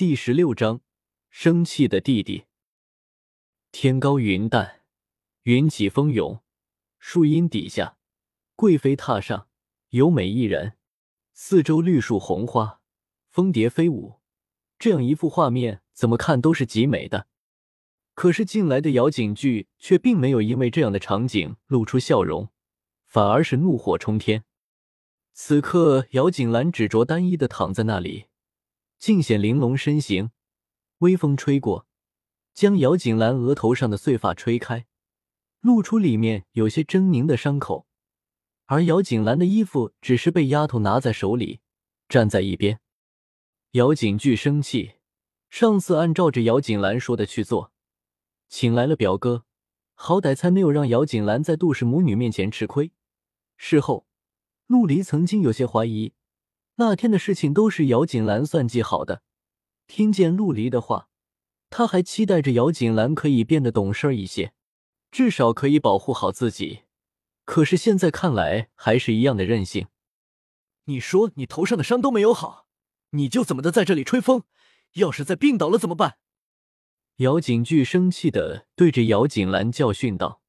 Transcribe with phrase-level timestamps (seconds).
[0.00, 0.80] 第十六章，
[1.28, 2.46] 生气的弟弟。
[3.70, 4.80] 天高云淡，
[5.42, 6.40] 云起风涌，
[6.98, 7.98] 树荫底下，
[8.56, 9.48] 贵妃榻上，
[9.90, 10.78] 有美一人，
[11.34, 12.80] 四周绿树红花，
[13.28, 14.20] 蜂蝶飞舞，
[14.78, 17.26] 这样一幅画面，怎么看都是极美的。
[18.14, 22.48] 可是进来的姚景句却并没有因为这样的场景露出笑容，
[23.04, 24.44] 反而是怒火冲天。
[25.34, 28.29] 此刻，姚景兰只着单衣的躺在那里。
[29.00, 30.30] 尽显玲珑身形，
[30.98, 31.86] 微风吹过，
[32.52, 34.86] 将姚锦兰额头上的碎发吹开，
[35.60, 37.86] 露出里面有些狰狞的伤口。
[38.66, 41.60] 而姚锦兰的衣服只是被丫头拿在手里，
[42.10, 42.80] 站在一边。
[43.70, 44.96] 姚景巨生气，
[45.48, 47.72] 上次按照着姚锦兰说的去做，
[48.50, 49.46] 请来了表哥，
[49.94, 52.92] 好歹才没有让姚锦兰在杜氏母女面前吃亏。
[53.56, 54.06] 事后，
[54.66, 56.12] 陆离曾经有些怀疑。
[56.80, 59.20] 那天的事情都是姚锦兰算计好的。
[59.86, 61.08] 听见陆离的话，
[61.68, 64.54] 他还期待着姚锦兰可以变得懂事一些，
[65.10, 66.84] 至少可以保护好自己。
[67.44, 69.88] 可是现在看来，还是一样的任性。
[70.84, 72.66] 你说你头上的伤都没有好，
[73.10, 74.44] 你就怎么的在这里吹风？
[74.94, 76.16] 要是再病倒了怎么办？
[77.16, 80.40] 姚景巨生气的对着姚锦兰教训道：“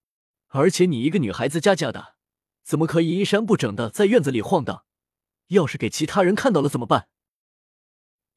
[0.48, 2.16] 而且你一个女孩子家家的，
[2.64, 4.86] 怎么可以衣衫不整的在院子里晃荡？”
[5.52, 7.08] 要是给其他人看到了怎么办？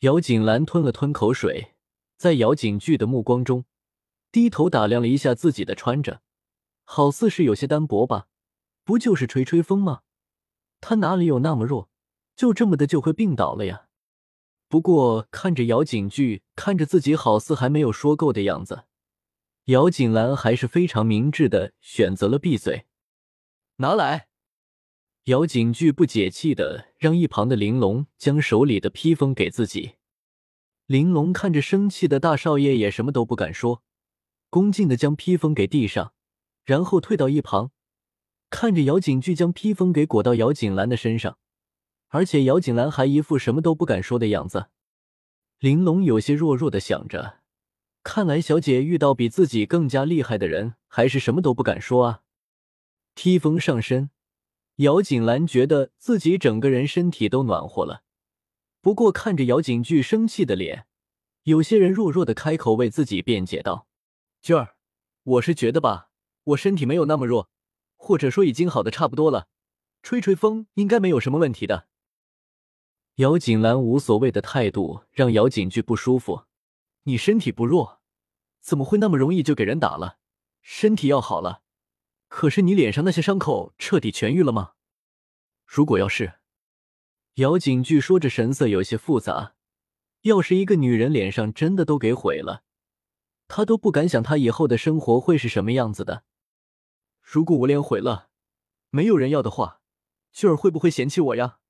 [0.00, 1.74] 姚锦兰吞了吞口水，
[2.16, 3.64] 在姚景巨的目光中，
[4.32, 6.22] 低头打量了一下自己的穿着，
[6.84, 8.26] 好似是有些单薄吧？
[8.82, 10.02] 不就是吹吹风吗？
[10.80, 11.88] 他哪里有那么弱？
[12.34, 13.86] 就这么的就会病倒了呀？
[14.68, 18.86] 不过看着姚景巨，看着自己好似还没有说够的样子，
[19.66, 22.86] 姚锦兰还是非常明智的选择了闭嘴。
[23.76, 24.28] 拿来。
[25.24, 29.94] 姚景巨不解气的让一旁的玲珑将手里的披风给自己。
[30.84, 33.82] 玲珑看着生气的大少爷，也什么都不敢说，
[34.50, 36.12] 恭敬的将披风给递上，
[36.66, 37.70] 然后退到一旁，
[38.50, 41.38] 看着姚景巨将披风给裹到姚景兰的身上，
[42.08, 44.66] 而且姚景兰还一副什么都不敢说的样子。
[45.58, 47.40] 玲珑有些弱弱的想着，
[48.02, 52.20] 看来小姐遇到比自己更加厉害的人，还是什么都不敢说啊。
[53.14, 54.10] 披风上身。
[54.76, 58.02] 姚锦兰觉得自己整个人身体都暖和了，
[58.80, 60.86] 不过看着姚景巨生气的脸，
[61.44, 63.86] 有些人弱弱的开口为自己辩解道
[64.42, 64.74] ：“俊儿，
[65.22, 66.10] 我是觉得吧，
[66.42, 67.48] 我身体没有那么弱，
[67.96, 69.46] 或者说已经好的差不多了，
[70.02, 71.86] 吹吹风应该没有什么问题的。”
[73.16, 76.46] 姚锦兰无所谓的态度让姚景巨不舒服。
[77.04, 78.00] 你身体不弱，
[78.60, 80.18] 怎么会那么容易就给人打了？
[80.62, 81.63] 身体要好了。
[82.36, 84.72] 可是你脸上那些伤口彻底痊愈了吗？
[85.64, 86.40] 如果要是，
[87.34, 89.54] 姚景巨说着，神色有些复杂。
[90.22, 92.64] 要是一个女人脸上真的都给毁了，
[93.46, 96.24] 他都不敢想他以后的生活会是什么样子的。
[97.22, 98.30] 如果我脸毁了，
[98.90, 99.80] 没有人要的话，
[100.32, 101.60] 俊儿会不会嫌弃我呀？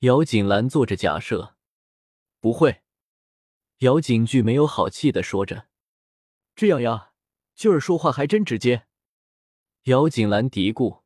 [0.00, 1.54] 姚锦兰做着假设，
[2.40, 2.82] 不会。
[3.78, 5.68] 姚景巨没有好气的说着
[6.56, 7.12] ：“这样呀，
[7.54, 8.86] 俊儿说话还真直接。”
[9.84, 11.00] 姚锦兰嘀咕，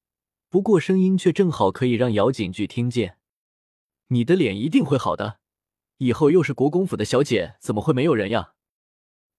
[0.48, 3.18] 不过声音却正好可以让姚景巨听见
[4.08, 5.38] ：“你的脸一定会好的，
[5.98, 8.54] 以后又是国公府的小姐，怎么会没有人呀？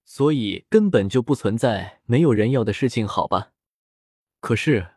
[0.06, 3.52] 所以根本就不存在没有人要的事情，好吧？
[4.40, 4.94] 可是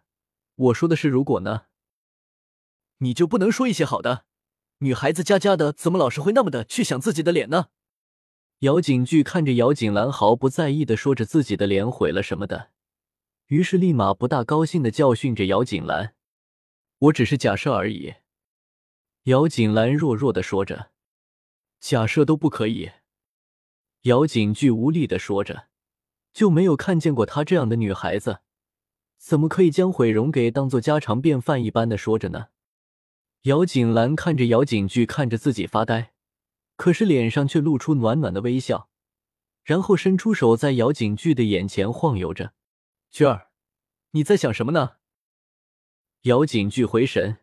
[0.55, 1.63] 我说的是如果呢？
[2.99, 4.25] 你就不能说一些好的？
[4.79, 7.67] 女孩子家家的，怎么老是会那么的去想自己的脸呢？”
[8.61, 12.71] 姚景巨看着姚锦兰，毫不在意的说着自己的脸毁了什么的。
[13.47, 16.15] 于是立马不大高兴的教训着姚锦兰
[16.99, 18.15] ：“我只是假设而已。”
[19.23, 20.91] 姚锦兰弱弱的说着
[21.79, 22.91] ：“假设都不可以。”
[24.03, 25.67] 姚景巨无力的说着
[26.33, 28.39] ：“就没有看见过她这样的女孩子，
[29.17, 32.47] 怎么可以将毁容给当做家常便饭一般的说着呢？”
[33.43, 36.11] 姚锦兰看着姚景巨看着自己发呆，
[36.75, 38.89] 可是脸上却露出暖暖的微笑，
[39.63, 42.53] 然后伸出手在姚景巨的眼前晃悠着。
[43.09, 43.46] 娟儿，
[44.17, 44.95] 你在想什么呢？
[46.23, 47.37] 姚景巨回神，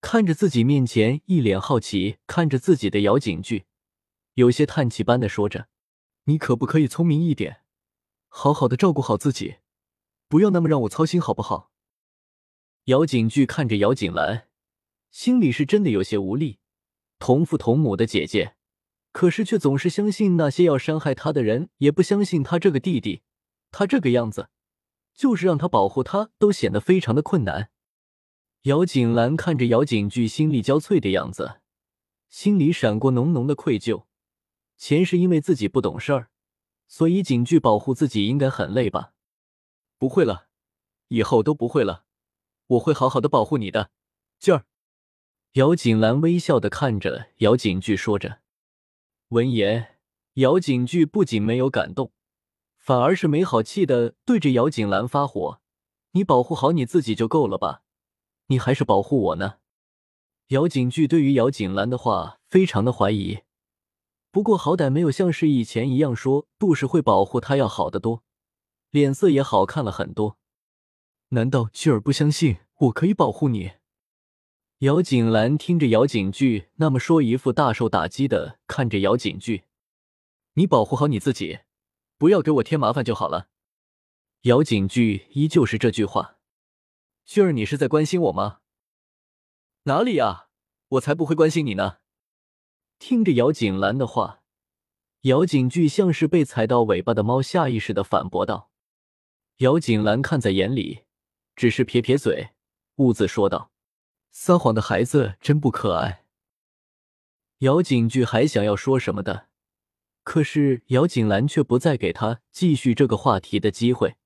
[0.00, 3.66] 看着自己面前一脸好奇看着自己的姚景巨，
[4.34, 5.68] 有些叹气般的说着
[6.26, 7.62] ：“你可不可以聪明一点，
[8.26, 9.58] 好好的照顾好自己，
[10.26, 11.70] 不要那么让我操心，好不好？”
[12.86, 14.48] 姚景巨看着姚景兰，
[15.12, 16.58] 心里是真的有些无力。
[17.20, 18.56] 同父同母的姐姐，
[19.12, 23.22] 可是却总是相信那些要伤害他的人，也不相信他这个弟弟，
[23.70, 24.48] 他这个样子。
[25.14, 27.70] 就是让他保护他，都显得非常的困难。
[28.62, 31.60] 姚锦兰看着姚景巨心力交瘁的样子，
[32.28, 34.04] 心里闪过浓浓的愧疚。
[34.76, 36.30] 前世因为自己不懂事儿，
[36.88, 39.12] 所以景句保护自己应该很累吧？
[39.98, 40.48] 不会了，
[41.08, 42.04] 以后都不会了，
[42.66, 43.90] 我会好好的保护你的，
[44.38, 44.64] 劲儿。
[45.52, 48.40] 姚锦兰微笑的看着姚景句说着。
[49.28, 49.98] 闻言，
[50.34, 52.12] 姚景句不仅没有感动，
[52.82, 55.60] 反而是没好气的对着姚锦兰发火
[56.14, 57.84] ：“你保护好你自己就够了吧？
[58.48, 59.58] 你还是保护我呢？”
[60.50, 63.42] 姚景句对于姚锦兰的话非常的怀疑，
[64.32, 68.24] 不过好歹没有像是以前一样说杜氏会保护他要好得多，
[68.90, 70.36] 脸色也好看了很多。
[71.28, 73.74] 难道俊儿不相信我可以保护你？
[74.78, 79.62] 姚锦兰听着姚景句那么说，一副大受打击的看着姚景句
[80.54, 81.60] ：“你保护好你自己，
[82.22, 83.48] 不要给我添麻烦就好了。”
[84.42, 86.38] 姚景句依旧是这句话
[87.26, 88.60] ：“俊儿，你是在关心我吗？”
[89.90, 90.46] 哪里呀，
[90.90, 91.98] 我才不会关心你呢！
[93.00, 94.44] 听着姚景兰的话，
[95.22, 98.70] 姚景句像是被踩到尾巴的猫，下意识的反驳道。
[99.56, 101.02] 姚景兰看在眼里，
[101.56, 102.50] 只是撇撇嘴，
[102.98, 103.72] 兀自说道
[104.30, 106.24] ：“撒谎的孩子真不可爱。”
[107.66, 109.48] 姚景句还想要说什么的，
[110.24, 114.16] 可是姚锦兰却不再给他继续这个话题的机会。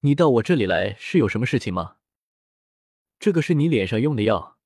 [0.00, 1.96] 你到我这里来是有什么事情吗？
[3.18, 4.56] 这个是你脸上用的药。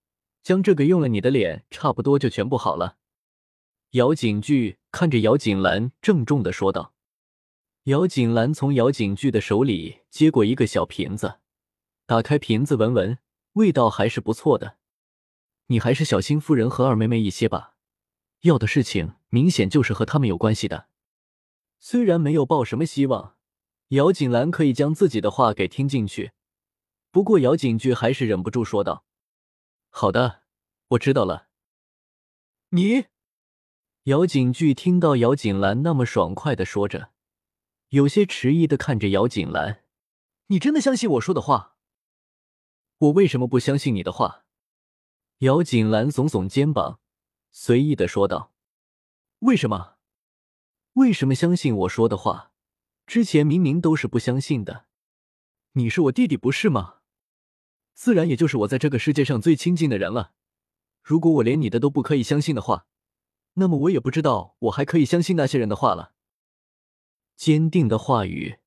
[0.42, 2.96] 将这个用了，你的脸差不多就全部好了。
[3.92, 6.94] 姚景句看着姚锦兰，郑重的说道。
[7.84, 11.38] 姚锦兰从姚景句的手里接过一个小瓶子，
[12.06, 13.18] 打开瓶子闻闻，
[13.52, 14.78] 味道还是不错的。
[15.66, 17.71] 你还是小心夫人和二妹妹一些吧，
[18.42, 20.88] 要的事情明显就是和他们有关系的。
[21.78, 23.36] 虽然没有抱什么希望，
[23.88, 26.32] 姚锦兰可以将自己的话给听进去，
[27.10, 29.04] 不过姚景句还是忍不住说道。
[29.90, 30.42] 好的，
[30.88, 31.48] 我知道了。
[32.70, 33.06] 你，
[34.04, 37.10] 姚景句听到姚锦兰那么爽快的说着，
[37.90, 39.84] 有些迟疑的看着姚锦兰
[40.48, 41.76] ：“你真的相信我说的话？
[42.98, 44.44] 我为什么不相信你的话？”
[45.38, 47.00] 姚锦兰耸耸肩膀，
[47.54, 48.54] 随意的说道
[49.40, 49.96] ：“为什么？
[50.94, 52.52] 为什么相信我说的话？
[53.06, 54.86] 之前明明都是不相信的。
[55.72, 57.00] 你是我弟弟，不是吗？”
[57.92, 60.32] 自然也就是我在这个世界上最亲近的人了。
[61.02, 62.86] 如果我连你的都不可以相信的话，
[63.54, 66.14] 那么我也不知道我还可以相信那些人的话了。
[67.36, 68.60] 坚定的话语，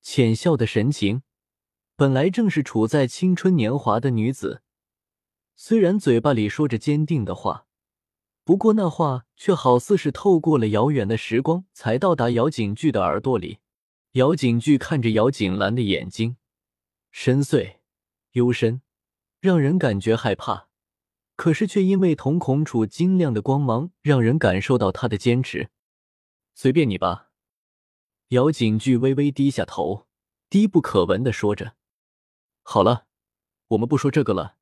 [0.00, 1.22] 浅笑的神情，
[1.94, 4.62] 本来正是处在青春年华的女子，
[5.54, 7.66] 虽然嘴巴里说着坚定的话，
[8.44, 13.58] 不过那话却好似是透过了遥远的时光才到达姚景句的耳朵里。
[14.12, 16.36] 姚景句看着姚景兰的眼睛，
[17.10, 17.76] 深邃。
[18.32, 18.80] 幽深，
[19.40, 20.68] 让人感觉害怕，
[21.36, 25.68] 可是却因为瞳孔处晶亮的光芒，让人感受到他的坚持。
[26.54, 27.28] 随便你吧，
[28.28, 30.06] 姚景句微微低下头，
[30.48, 31.74] 低不可闻的说着
[32.64, 33.04] ：“好了，
[33.68, 34.56] 我们不说这个了。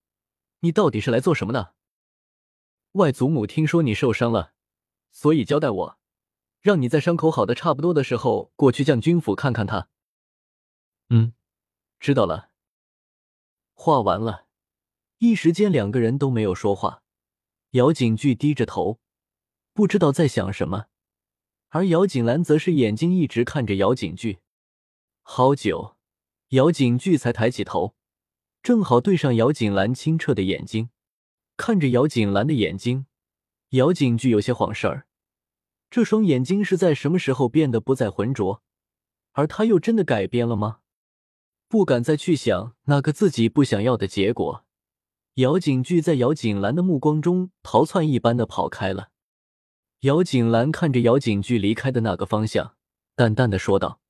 [0.62, 1.74] 你到底是来做什么的？
[2.92, 4.52] 外祖母听说你受伤了，
[5.12, 5.98] 所以交代我，
[6.60, 9.88] 让你在伤口好的差不多的时候过去将军府看看他。
[11.08, 11.34] 嗯，
[12.00, 12.50] 知道了。”
[13.74, 14.46] 话完了，
[15.18, 17.02] 一时间两个人都没有说话。
[17.70, 18.98] 姚景句低着头，
[19.72, 20.86] 不知道在想什么，
[21.68, 24.40] 而姚景兰则是眼睛一直看着姚景句。
[25.22, 25.96] 好久，
[26.48, 27.94] 姚景句才抬起头，
[28.60, 30.90] 正好对上姚景兰清澈的眼睛。
[31.60, 33.04] 看着姚景兰的眼睛，
[33.72, 35.06] 姚景句有些晃神儿。
[35.90, 38.62] 这双眼睛是在什么时候变得不再浑浊？
[39.32, 40.78] 而他又真的改变了吗？
[41.68, 44.64] 不敢再去想那个自己不想要的结果，
[45.34, 49.10] 姚景句在姚景兰的目光中逃窜一般的跑开了。
[50.00, 52.74] 姚景兰看着姚景句离开的那个方向，
[53.14, 54.00] 淡淡的说道：“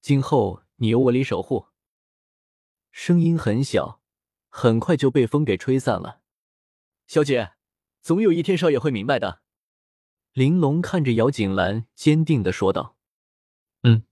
[0.00, 1.66] 今后你由我里守护。”
[2.90, 4.00] 声音很小，
[4.48, 6.22] 很快就被风给吹散了。
[7.06, 7.52] 小姐，
[8.00, 9.42] 总有一天少爷会明白的。
[10.32, 12.96] 玲珑看着姚景兰，坚定的说道
[13.84, 14.04] ：“嗯。”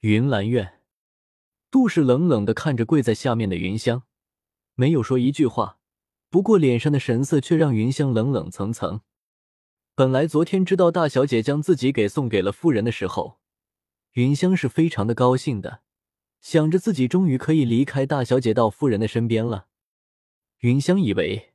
[0.00, 0.80] 云兰院。
[1.70, 4.04] 杜氏冷冷的看着跪在下面的云香，
[4.74, 5.80] 没有说一句话，
[6.30, 9.00] 不过脸上的神色却让云香冷冷层层。
[9.96, 13.40] 本来昨天知道大小姐将自己给送给了夫人的时候，
[14.12, 15.82] 云香是非常的高兴的，
[16.40, 19.66] 想着自己终于可以离开大小姐到夫人的身边了。
[20.58, 21.53] 云香以为，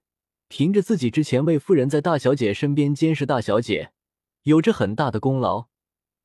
[0.49, 3.91] 凭着自己之前为夫人在大小姐身边监视大小姐，
[4.43, 5.67] 有着很大的功劳，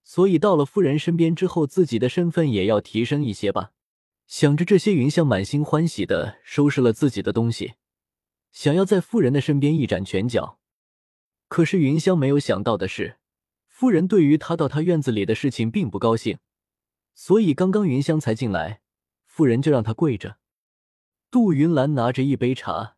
[0.02, 3.72] 所以到了夫人身边之后，自己的身份也要提升一些吧。
[4.26, 7.74] 想着这些，云香满心欢喜的收拾了自己的东西，
[8.50, 10.58] 想要在夫人的身边一展拳脚。
[11.48, 13.18] 可是云香没有想到的是，
[13.68, 16.38] 夫人对于她到她院子里的事情并不高兴，
[17.14, 18.80] 所以刚刚云香才进来，
[19.26, 20.38] 夫人就让她跪着。
[21.30, 22.96] 杜云兰拿着一杯茶，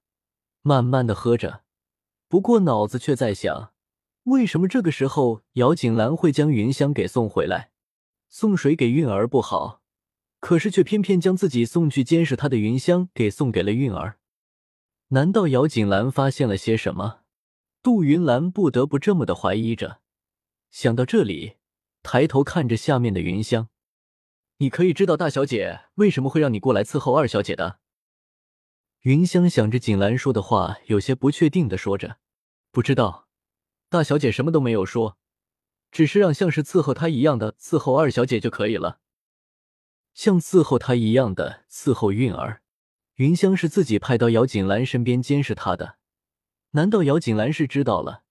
[0.66, 1.62] 慢慢的喝着，
[2.26, 3.72] 不过脑子却在想，
[4.24, 7.70] 为什么这个时候姚锦兰会将云香给送回来？
[8.28, 9.80] 送水给韵儿不好，
[10.40, 14.18] 可是却偏偏将自己送去监视她的云香给送给了韵儿。
[15.10, 17.20] 难道姚锦兰发现了些什么？
[17.80, 20.00] 杜云兰不得不这么的怀疑着。
[20.72, 21.58] 想到这里，
[22.02, 23.68] 抬头看着下面的云香
[24.58, 27.78] ：“你可以知道大小姐为什么会让你过来伺候二小姐的？”
[29.06, 32.18] 云香想着锦兰说的话，有些不确定的说着
[32.72, 33.28] ：“不知道，
[33.88, 35.16] 大小姐什么都没有说，
[35.92, 38.98] 只是让像是伺候她一样的伺候二小姐就可以了。
[40.12, 42.62] 像伺候她一样的伺候韵儿，
[43.14, 45.98] 云香是自己派到姚锦兰身边监视她的。
[46.72, 48.24] 难道姚锦兰是知道了，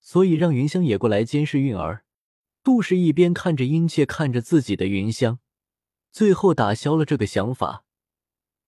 [0.00, 2.04] 所以让云香也过来监视韵儿？”
[2.62, 5.40] 杜氏一边看着殷切看着自己的云香，
[6.12, 7.84] 最后打消了这个想法。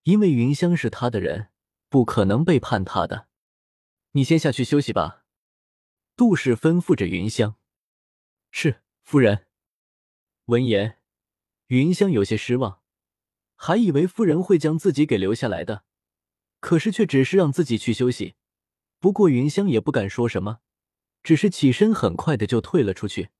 [0.05, 1.49] 因为云香是他的人，
[1.89, 3.29] 不可能背叛他的。
[4.13, 5.25] 你先下去休息吧。
[6.15, 7.57] 杜氏吩咐着云香。
[8.51, 9.47] 是夫人。
[10.45, 10.99] 闻言，
[11.69, 12.83] 云香有些失望，
[13.57, 15.85] 还以为夫人会将自己给留下来的，
[16.61, 18.35] 可是却只是让自己去休息。
[19.01, 20.61] 不过云香也不敢说什么，
[21.23, 23.31] 只是起身很快的就退了出去。